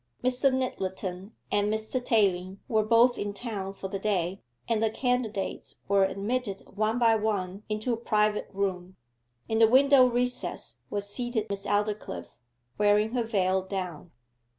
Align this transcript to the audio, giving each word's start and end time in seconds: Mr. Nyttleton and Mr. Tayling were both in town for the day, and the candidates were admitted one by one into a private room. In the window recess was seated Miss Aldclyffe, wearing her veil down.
Mr. 0.23 0.51
Nyttleton 0.51 1.33
and 1.51 1.71
Mr. 1.71 2.03
Tayling 2.03 2.59
were 2.67 2.81
both 2.81 3.19
in 3.19 3.35
town 3.35 3.71
for 3.71 3.87
the 3.87 3.99
day, 3.99 4.41
and 4.67 4.81
the 4.81 4.89
candidates 4.89 5.77
were 5.87 6.05
admitted 6.05 6.61
one 6.75 6.97
by 6.97 7.15
one 7.15 7.61
into 7.69 7.93
a 7.93 7.97
private 7.97 8.49
room. 8.51 8.95
In 9.47 9.59
the 9.59 9.67
window 9.67 10.05
recess 10.07 10.77
was 10.89 11.07
seated 11.07 11.51
Miss 11.51 11.67
Aldclyffe, 11.67 12.35
wearing 12.79 13.11
her 13.11 13.21
veil 13.21 13.61
down. 13.61 14.09